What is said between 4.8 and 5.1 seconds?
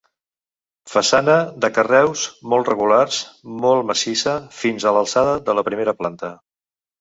a